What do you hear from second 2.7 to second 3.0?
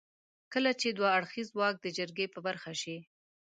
شي.